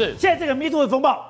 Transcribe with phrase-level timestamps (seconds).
[0.00, 1.24] 是现在这个 Me Too 的风暴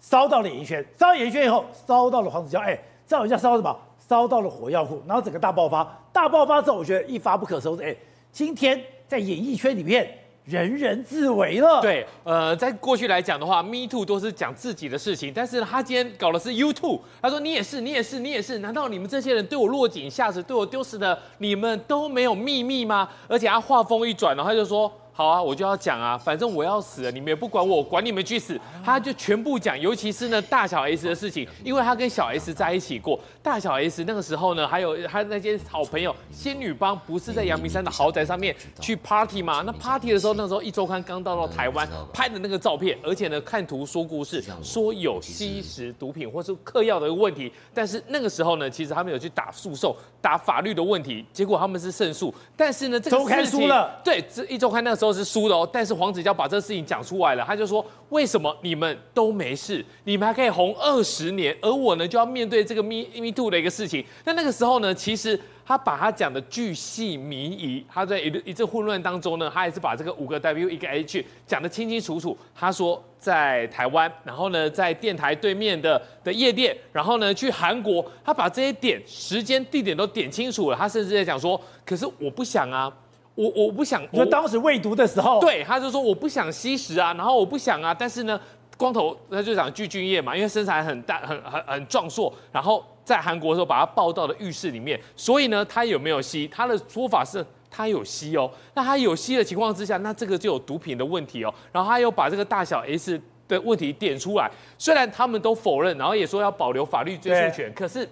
[0.00, 3.76] 烧到了演艺圈，烧到演艺圈以后，烧到了黄子佼，哎，这好像烧到什么？
[4.08, 5.86] 烧到了火药库，然后整个大爆发。
[6.12, 7.82] 大爆发之后，我觉得一发不可收拾。
[7.82, 7.94] 哎，
[8.32, 10.08] 今天在演艺圈里面。
[10.48, 11.82] 人人自危了。
[11.82, 23.06] 对，呃，在过去来讲的话，Me Too 都是讲自己的事情，但是他今天搞的是 You Too，他说你也是，你也是，你也是，难道你们这些人对我落井下石，对我丢失的，你们都没有秘密吗？
[23.28, 24.90] 而且他话锋一转，然后他就说。
[25.18, 28.56] 好啊，我就要讲啊，反正我要死了，你们也不管我，我管你们去死。
[28.84, 33.18] 他就全部讲，尤其是呢大小 S 的事情，因为他跟小 S 在一起过。
[33.42, 39.64] 大小 S 那个时候呢，还有他那些好朋友仙女帮，不是在阳明山的豪宅上面去 party 吗？
[39.66, 47.52] 那 party 的时候，那时候一周刊刚到到台湾拍的那个照片，而且呢看图说故事，说有吸食毒品或是嗑药的一个问题。
[47.74, 52.32] 但是那个时候呢，其实他们有去打诉讼，打法律的问题，结果他们是胜诉。
[52.56, 55.07] 但是呢，这个周刊输了，对，这一周刊那个时候。
[55.08, 64.04] 都是输的哦，但是黄子佼把这个事情讲出来了，他就说：为什么你们都没事，你们还可以红二十年，而我呢就要面对这个 Me Me Too 的一个事情？
[64.24, 65.40] 那那个时候呢，其实。
[65.68, 72.34] 他把他讲的巨细靡遗，他在一一阵混乱当中呢，他还是把这个五个 W 一个 H 讲得清清楚楚。
[72.54, 80.76] 他说在台湾，然后呢在电台对面的的夜店，然后呢去韩国，他把这些点、时间、地点都点清楚了。
[80.78, 82.90] 他甚至在讲说，可是我不想啊，
[83.38, 84.02] 我我不想。
[84.12, 88.40] 就当时未读的时候，对，他就说我不想吸食啊，然后我不想啊，但是呢，
[88.76, 92.84] 光头他就讲具俊曄嘛，因为身材很大，很很很壮硕，然后。
[93.08, 96.46] 在韩国的时候，把他抱到了浴室里面，所以呢，他有没有吸？
[96.48, 98.50] 他的说法是，他有吸哦。
[98.74, 101.54] 那他有吸的情况之下，那这个就有毒品的问题哦。
[101.72, 108.06] 然后他又把这个大小 S 的问题点出来，虽然他们都否认，然后也说要保留法律追诉权，可是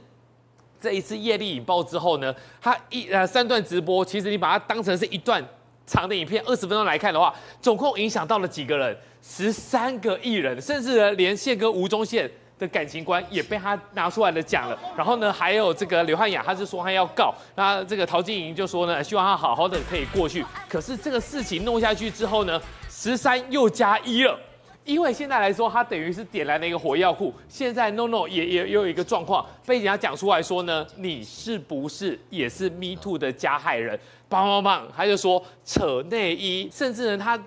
[0.81, 5.45] 这一次业力引爆之后呢，他一呃三段直播，其实你把它当成是一段
[5.87, 8.97] 长的影片，二十分钟来看的话，总共影响到了几个人？
[9.23, 12.31] 十三个艺人，甚至呢连宪哥吴宗宪。
[12.59, 20.43] 的感情观也被他拿出来了讲了，然后呢，还有这个刘汉雅，他是说他要告，那这个陶晶莹就说呢，希望他好好的可以过去。
[20.67, 24.41] 可是这个事情弄下去之后呢，十三又加一了，
[24.87, 27.35] 因为现在来说，他等于是点燃了一个火药库。
[27.49, 33.99] 现在 NONO 也也有一个状况，被人家讲出来说呢，你是不是也是 Me Too 的加害人？
[34.31, 37.39] 棒棒棒，他就说扯内衣，甚至呢，他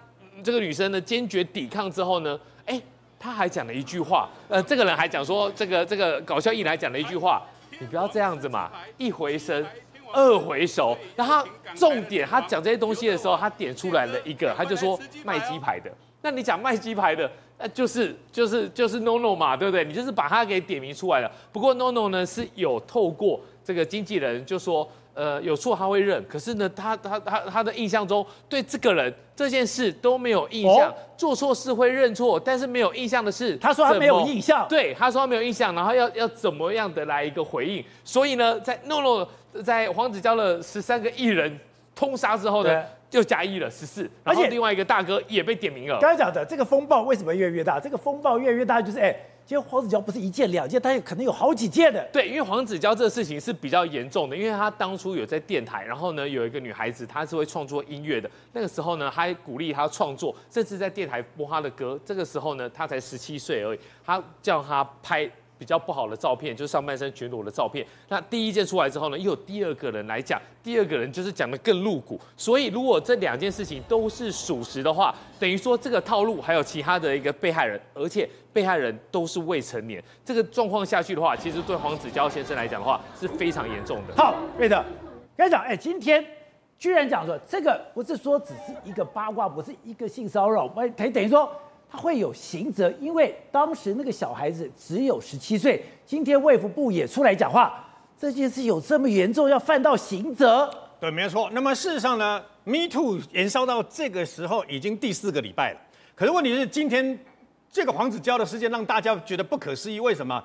[0.44, 2.80] 这个女生呢坚决抵抗之后呢，哎。
[3.22, 7.46] 他还讲了一句话，呃，这个人还讲说，这个这个搞笑艺人还讲了一句话，
[7.78, 9.62] 你不要这样子嘛，一回生，
[10.14, 10.98] 二回熟。
[11.16, 11.44] 然后
[11.76, 15.92] 重点，他讲这些东西的时候，他点出来了一个，他就说卖鸡排的。
[16.22, 19.86] 那你讲卖鸡排的，那就是就是就是 NONO 嘛，对不对？
[19.86, 21.32] 你就是把他给点名出来了。
[21.52, 24.90] 不过 NONO 呢是有透过这个经纪人就说。
[25.16, 37.84] 呃，有错他会认，可是呢，他他他他的印象中对这个人这件事都没有印象，哦、做错事会认错，但是没有印象的是，他说他没有印象，对，他说他没有印象，然后要要怎么样的来一个回应？
[38.06, 39.28] 所以呢，在 NONO
[39.64, 41.60] 在黄子佼的十三个艺人
[41.96, 46.00] 通杀之后呢，就加一了十四，而且另外一个大哥也被点名了。
[46.00, 47.80] 刚才讲的这个风暴为什么越来越大？
[47.80, 49.16] 这个风暴越来越大，就是哎。
[49.46, 52.08] 其实黄子佼不是一件两件，他也可能有好几件的。
[52.14, 58.30] 对，因为黄子佼这个事情是比较严重的，因为他当初有在电台，然后呢有一个女孩子，她是会创作音乐的。
[58.54, 62.00] 那个时候呢，他还鼓励她创作，甚至在电台播她的歌。
[62.06, 65.28] 这个时候呢，她才十七岁而已，他叫她拍。
[65.60, 67.86] 比较不好的照片，就是上半身全裸的照片。
[68.08, 72.18] 那第一件出来之后呢，又有第二个人来讲，第二个人就是讲得更露骨。
[72.38, 84.16] 所以如果这两件事情都是属实的话，等于说这个套路还有其他的一个被害人，而且被害人都是未成年，这个状况下去的话，其实对黄子佼先生来讲的话是非常严重的。
[84.16, 84.82] 好，瑞德，
[85.36, 86.26] 跟你讲，哎，今天
[86.78, 91.52] 居然讲说这个不是说只是一个八卦，不是一个性骚扰，哎，等等于说。
[91.92, 95.84] 他会有刑责，因为当时那个小孩子只有十七岁。
[96.06, 97.84] 今天卫福部也出来讲话，
[98.18, 100.70] 这件事有这么严重，要犯到刑责？
[101.00, 101.50] 对，没错。
[101.54, 105.80] 那么事实上呢，Me Too 延烧到这个时候已经第四个礼拜了。
[106.16, 107.18] 可是问题是，今天
[107.72, 110.44] 这个黄子佼的事件让大家觉得不可思议，为什么？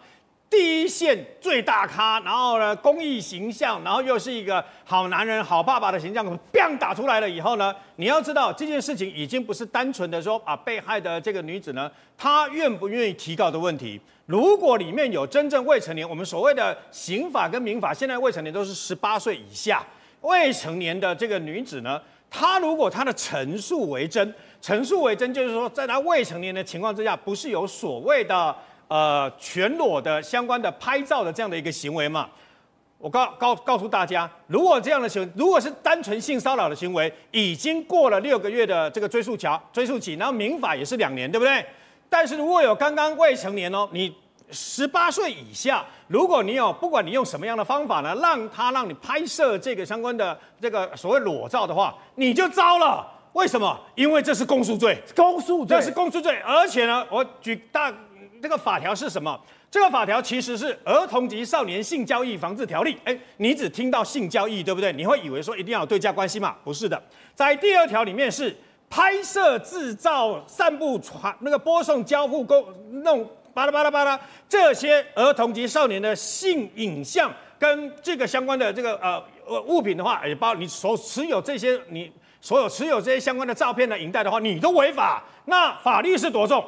[0.56, 14.01] 第一线最大咖，然后呢，公益形象，然后又是一个好男人、好爸爸的形象，biang 打出来了以后呢，你要知道这件事情已经不是单纯的说啊，被害的这个女子呢，她愿不愿意提告的问题。
[14.27, 19.85] 如果里面有真正未成年，我们所谓的刑法跟民法，现在未成年都是十八岁以下，
[20.21, 28.55] 未成年的这个女子呢，她如果她的陈述为真，陈述为真就是说，在她未成年的情况之下，不是有所谓的。
[28.88, 32.28] 呃，全裸的相关的拍照的这样的一个行为嘛，
[32.98, 41.64] 我告告告诉大家，如果这样的行为，如果是单纯性骚扰的行为，已经过了六个月的这个追诉期，追诉期，然后民法也是两年，对不对？
[42.08, 44.14] 但是如果有刚刚未成年哦，你
[44.50, 53.10] 十八岁以下，如果你有不管你用什么样的方法呢，让他让你拍摄这个相关的这个所谓裸照的话，你就糟了。
[53.32, 53.76] 为什么？
[53.96, 56.38] 因为这是公诉罪，公诉罪，这是公诉罪。
[56.46, 57.92] 而且呢，我举大
[58.42, 59.40] 这个法条是什么？
[59.70, 62.94] 这个法条其实是《儿童及少年性交易防治条例》。
[63.04, 64.92] 哎，你只听到性交易，对不对？
[64.92, 66.54] 你会以为说一定要有对价关系嘛？
[66.62, 67.02] 不是的，
[67.34, 68.54] 在第二条里面是
[68.90, 72.64] 拍摄、制造、散布、传那个播送、交互、公
[73.02, 85.25] 弄巴拉巴拉巴拉这些儿童及少年的性影像跟这个相关的这个呃呃物品的话，也包括你所持有这些你所有持有这些相关的照片的影带的话，你都违法。
[85.46, 86.64] 那法律是多重？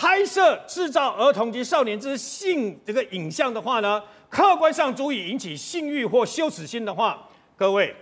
[0.00, 7.94] 拍摄、制造儿童及少年之性这个影像的话呢，客观上足以引起性欲或羞耻心的话，各位，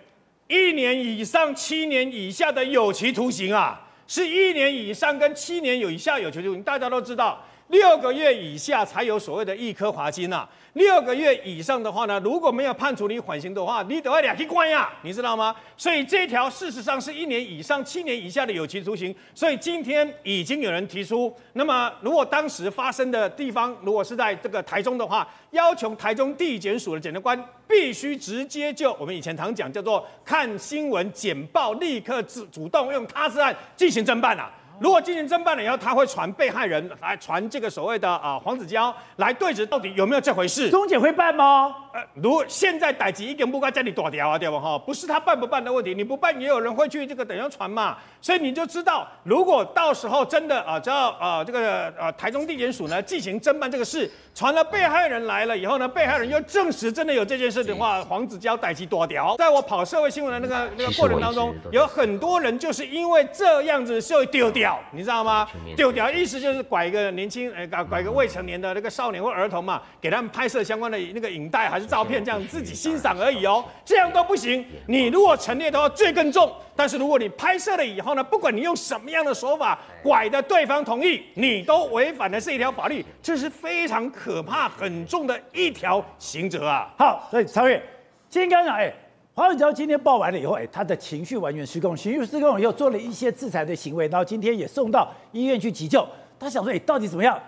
[0.47, 6.63] 一年以上七年以下的有期徒刑啊，是一年以上跟七年有以下有期徒刑。
[6.63, 10.49] 大家都知道，六个月以下才有所谓的一科罚金、啊。
[10.75, 15.55] 六个月以上的话呢，如果没有判处你缓刑的话，你得要两期关呀，你知道吗？
[15.77, 19.15] 所以这条事实上是一年以上七年以下的有期徒刑。
[19.35, 34.51] 所以今天已经有人提出，那么如果当时发生的地方如果是在这个台中的话，要求台中地检署的检察官必须直接就我们以前常讲叫做看新闻简报，立刻主主动用他治案进行侦办啊。
[34.81, 40.71] 如果进行侦办了以后，他会传被害人来传这个所谓的啊黄子佼来对质，到底有没有这回事？
[40.71, 41.75] 中检会办吗？
[41.93, 44.61] 呃，如现在逮几个不该叫你躲掉啊，对吧？
[44.61, 47.97] 哈，不是他办不办的问题，你不办也有人会去这个等下传嘛。
[48.21, 59.35] 所以你就知道，如果到时候真的啊，只要啊这个呃台中地检署呢进行侦办这个事，传了被害人来了以后呢，被害人又证实真的有这件事的话，黄子佼逮起躲掉。
[59.39, 64.68] 在我跑社会新闻的那个那个过程当中，有很多人就是因为这样子就丢掉。
[64.91, 65.47] 你知道吗？
[65.77, 74.65] 丢掉意思就是拐一个年轻，呃，拐拐一个未成年的那个少年或儿童嘛，给他们拍摄相关的那个影带还是照片，这样自己欣赏而已哦，这样都不行。
[74.87, 76.53] 你如果陈列的话，罪更重。
[76.75, 86.89] 但是如果你拍摄了以后呢，不管你用什么样的手法拐的对方同意，你都违反了这一条法律，这是非常可怕、很重的一条刑责啊。
[86.97, 87.83] 好，所以超越，
[88.29, 88.93] 今天刚刚哎。
[89.39, 96.05] 黄子佼今天报完了以后，哎，他的情绪完全失控，情绪失控以后做了一些制裁的行为，然后今天也送到医院去急救。
[96.41, 97.41] 他想说，哎，到底怎么样？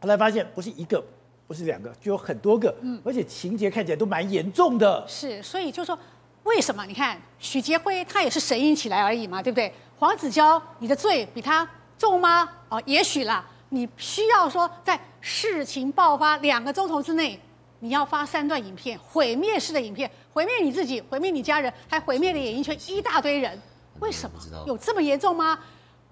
[0.00, 1.00] 后来发现不是一个，
[1.46, 5.04] 不是两个，就有很多个，嗯，而且情节看起来都蛮严重的。
[5.06, 5.96] 是，所以就说
[6.42, 6.84] 为什么？
[6.84, 9.72] 你看许杰辉他也是神隐起来而已嘛，对不对？
[10.00, 11.64] 黄子佼，你的罪比他
[11.96, 12.50] 重吗？
[12.68, 17.38] 哦，也许啦，你需要说在事情爆发两个钟头之内。
[17.80, 23.58] 你要发三段影片，毁灭式的影片，毁灭你自己，毁灭你家人，还毁灭了演艺圈一大堆人。
[23.98, 24.38] 为什么？
[24.66, 25.58] 有这么严重吗？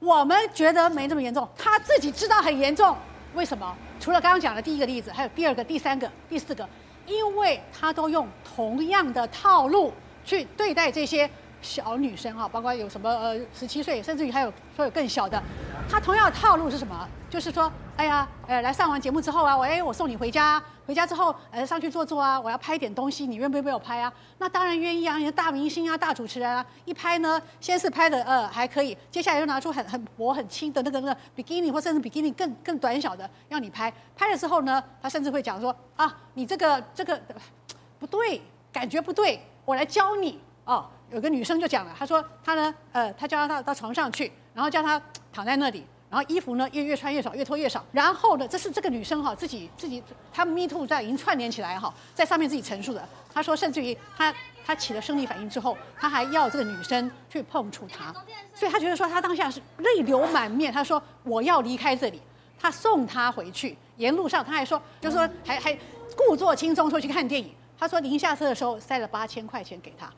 [0.00, 2.96] 我们觉得没这么严重，他自己知道很严重。
[3.34, 3.76] 为什么？
[4.00, 6.68] 除了刚刚讲的第一个例子，还有第二个、第三个、第四个，
[7.06, 9.92] 因为他都用同样的套路
[10.24, 11.28] 去对待这些
[11.60, 15.42] 小女生哈，包括有什么呃十七岁，甚至于还有说有更小的。
[15.90, 17.08] 他同样的套路是什么？
[17.30, 24.12] 就是说，哎呀，呃，来上完节目之后啊，我哎，我送你回家，回家之后，呃，上去坐坐啊，我要拍一点东西，你愿不愿意被我拍啊？
[24.38, 37.20] 那当然愿意啊，你的大明星啊，大主持人啊，一拍呢，先是拍的呃还可以，接下来又拿出很很薄很轻的那个那个比基尼或甚至比基尼更更短小的让你拍，拍了之后呢，他甚至会讲说啊，你这个这个
[37.98, 38.40] 不对，
[38.72, 40.86] 感觉不对，我来教你哦。
[41.10, 45.00] 有个女生就讲了，她说她呢，呃，她叫她到到床上去，然后叫她
[45.32, 47.84] 躺在那里，然后衣服呢越越穿越少，越脱越少。
[47.92, 53.08] 然后呢，这是这个女生哈自己自己，她 Me Too 在已经串联起来哈，在上面自己陈述的。
[53.32, 54.34] 她说，甚至于她
[54.66, 58.12] 她起了生理反应之后，她还要这个女生去碰触她，
[58.54, 60.72] 所以她觉得说她当下是泪流满面。
[60.72, 62.20] 她说我要离开这里，
[62.58, 65.78] 她送她回去，沿路上她还说，就是说还还
[66.14, 67.50] 故作轻松说去看电影。
[67.78, 70.10] 她说临下车的时候塞了八千块钱给她。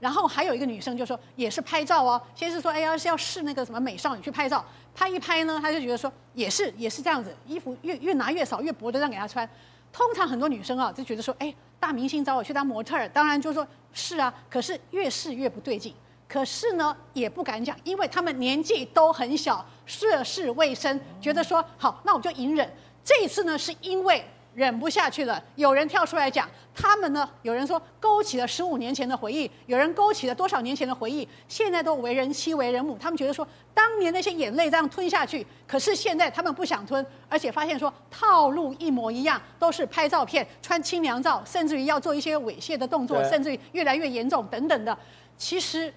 [0.00, 4.64] 然后还有一个女生就说也是拍照哦，先是说哎呀是要试那个什么美少女去拍照，
[4.94, 9.48] 拍一拍呢，她就觉得说也是也是这样子，衣服越越拿越少，越薄的让给她穿。
[9.92, 15.94] 通常很多女生啊就觉得说，哎，大明星找我去当模特儿，当然就说是啊，可是越试越不对劲，
[16.28, 22.70] 可是呢也不敢讲，因为他们年纪都很小，涉世未深，觉得说好，那我就隐忍。
[23.02, 24.24] 这一次呢是因为。
[24.54, 27.28] 忍不下去了，有人跳出来讲，他们呢？
[27.42, 44.96] 有人说勾起了十五年前的回忆，有人勾起了多少年前的回忆，现在都为人妻为人母，他们觉得说当年那些眼泪这样吞下去，可是现在他们不想吞，而且发现说套路一模一样，都是拍照片、穿清凉照，甚至于要做一些猥亵的动作，甚至于越来越严重等等的。
[45.36, 45.92] 其实，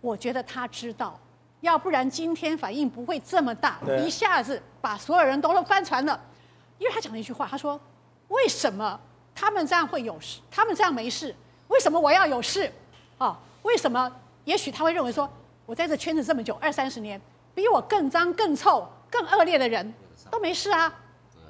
[0.00, 1.18] 我觉得他知道，
[1.60, 6.20] 要不然今天反应不会这么大，一下子把所有人都都翻船了。
[6.80, 7.80] 因为他讲了一句话，他说
[8.26, 8.98] ：“为什么
[9.34, 11.32] 他们这样会有事，他们这样没事，
[11.68, 12.72] 为什么我要有事？
[13.18, 14.10] 哦，为什么？
[14.44, 15.30] 也许他会认为说，
[15.66, 17.20] 我在这圈子这么久，二三十年，
[17.54, 19.94] 比我更脏、更臭、更恶劣的人
[20.30, 20.92] 都没事啊。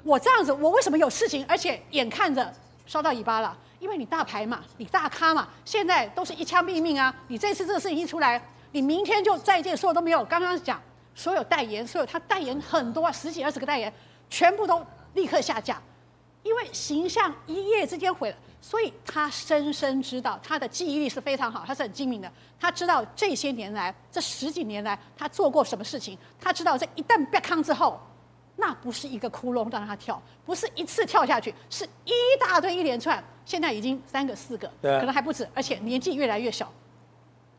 [0.03, 1.43] 我这样子，我为什么有事情？
[1.47, 2.53] 而且眼看着
[2.85, 7.11] 烧到尾巴了。”因为你大牌嘛，你大咖嘛，现在都是一枪毙命啊！
[7.27, 8.39] 你这次这个事情一出来，
[8.73, 10.23] 你明天就再见，所有都没有。
[10.25, 10.79] 刚刚讲
[11.15, 13.91] 所有代言，所有他代言很多啊，十几二十个代言，
[14.29, 15.81] 全部都立刻下架，
[16.43, 18.35] 因为形象一夜之间毁了。
[18.61, 22.31] 所以他深深知道，他的记忆力是非常好，他是很精明的。
[22.59, 27.99] 他知道这些年来，这十几年来他做过什么事情，他知道这一旦被康之后。
[28.57, 33.23] 那不是一个窟窿让他跳，不是一次跳下去，是一大堆一连串。
[33.43, 36.71] 现在已经三个四个，可能还不止，而且年纪越来越小，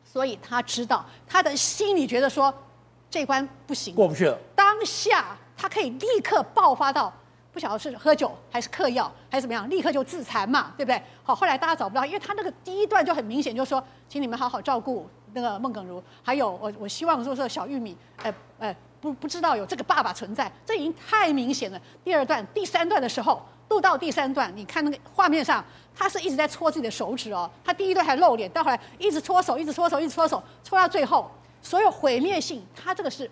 [0.05, 2.55] 所以他知道他的心里觉得说
[3.11, 4.39] 这关不行，过不去了。
[4.55, 7.13] 当下他可以立刻爆发到
[7.53, 11.03] 不晓得是喝酒还是嗑药还是怎么样，立刻就自残嘛，对不对？
[11.23, 18.77] 好，后来大家找不到，因为他那个第一段就很明显，就说，请你们好好照顾那个孟耿如，还有我我希望说说小玉米，呃呃。
[19.03, 21.83] 不不知道有这个爸爸存在，这已经太明显了。
[22.05, 27.51] 第二段、第三段的时候，录到第三段，你看那个画面上，他是一直在搓自己的手指哦。
[27.65, 31.29] 他第一段还露脸，到后来一直搓手，一直搓手，一直搓手，搓到最后，
[31.61, 33.29] 所有毁灭性，他这个是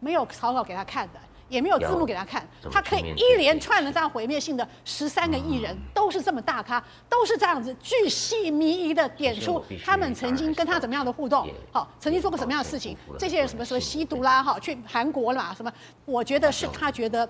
[0.00, 1.20] 没有草稿给他看的。
[1.52, 15.70] 也没有字幕给他看，他可以一连串的这样毁灭性的十三个艺人，都是这么大咖，都是这样子巨细靡遗的点出他们曾经跟他怎么样的互动，好，曾经做过什么样的事情，这些人什么什么吸毒啦，哈，去韩国啦，什么，
[16.06, 17.28] 我觉得是他觉得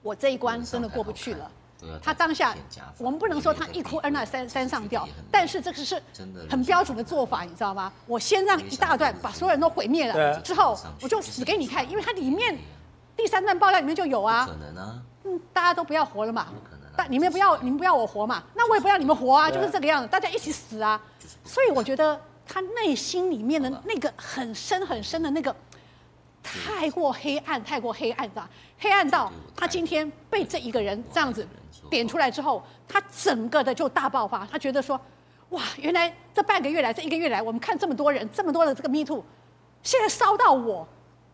[0.00, 1.50] 我这一关真的过不去了。
[2.02, 2.56] 他当下，
[2.96, 6.02] 我们不能说他一哭二闹三三上吊，但是这个是
[6.48, 7.92] 很标准的做法，你知道吗？
[8.06, 12.56] 我先让一大段把所有人都毁灭了，之后我就死给你看，因为它里面。
[13.18, 21.00] 第三段爆料里面就有啊，可能啊，嗯，大家都不要活了嘛，不可能啊，但你们不要，你们不要我活嘛，那我也不要你们活啊，就是这个样子，大家一起死啊。
[21.44, 25.54] 所以我觉得他内心里面的那个很深很深的那个，
[26.44, 28.48] 太过黑暗，太过黑暗的，
[28.78, 31.44] 黑暗到他今天被这一个人这样子
[31.90, 34.98] 点出来之后，他整个的就大爆发，他觉得说，
[35.48, 39.24] 哇，原来这半个月来，这一个月来，我们看这么多人，这么多的这个 Me Too，
[39.82, 40.86] 现在烧到我。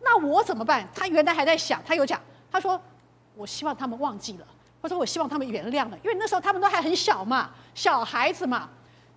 [0.05, 0.87] 那我怎么办？
[0.95, 2.21] 他原来还在想，他有讲，
[2.53, 2.79] 他说
[3.35, 4.47] ：“我希望他们忘记了，
[4.83, 8.69] 或者我希望他们原谅了，因为那时候他们都还很小嘛，小孩子嘛。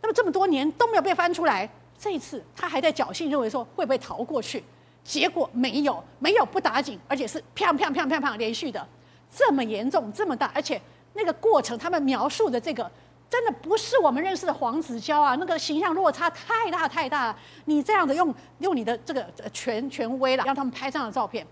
[0.02, 4.64] 那么这么多年都没有被翻出来，这一次他还在侥幸认为说会不会逃过去？
[5.04, 8.88] 结果没有，没有不打紧，而且是砰砰砰砰砰连续的，
[9.30, 10.82] 这么严重，这么大，而且
[11.14, 12.90] 那个过程他们描述的这个。”
[13.30, 17.38] 真的不是我们认识的黄子佼啊，那个形象落差太大太大了。
[17.66, 21.46] 你这样的用用你的这个权权威了，让他们拍这样的照片，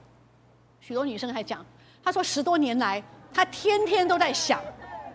[0.79, 1.65] 许多女生还讲，
[2.01, 3.03] 她说十多年来，
[3.34, 4.62] 她天天都在想，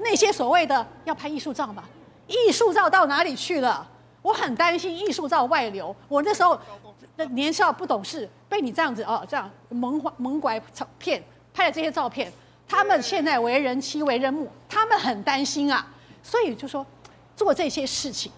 [0.00, 1.84] 那些所谓的要拍艺术照嘛，
[2.26, 3.88] 艺术照到哪里去了？
[4.20, 5.96] 我很担心艺术照外流。
[6.08, 6.60] 我那时候
[7.16, 10.60] 那年少不懂事，被你这样子哦这样蒙蒙拐
[10.98, 11.22] 骗
[11.54, 12.30] 拍了这些照片，
[12.68, 15.86] 他们现在为人妻为人母，他们很担心啊。
[16.22, 16.84] 所以就说
[17.36, 18.30] 做这些事情，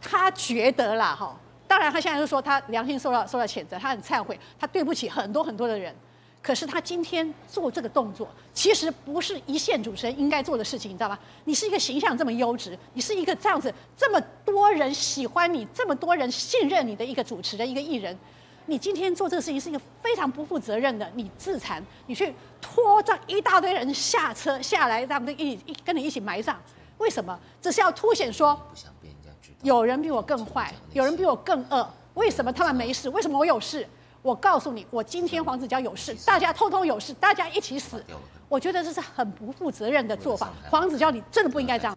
[0.00, 1.38] 他觉得啦哈，
[1.68, 5.94] 当然他现在就说他良心受到受到谴责，他很忏悔，他对不起很多很多的人。
[6.42, 11.18] 可是他今天做这个动作，其实不是一线主持人应该做的事情，你知道吗？
[11.44, 18.16] 你是一个形象这么优质，你是一个这样子这么多人喜欢你，这么多人信任你的一个主持人，一个艺人，
[18.66, 26.56] 你今天做这个事情是一个非常不负责任的，你自残，你去拖着一大堆人下车下来，让他们一一跟你一起埋葬。
[26.98, 27.38] 为什么？
[27.60, 28.58] 只是要凸显说，
[29.62, 31.88] 有人比我更坏，有人比我更恶。
[32.14, 33.08] 为什么他们没事？
[33.10, 33.86] 为什么我有事？
[34.22, 38.02] 我告诉你，我今天黄子佼有事，大家通通有事，大家一起死。
[38.48, 40.48] 我觉得这是很不负责任的做法。
[40.70, 41.96] 黄子佼，你真的不应该这样。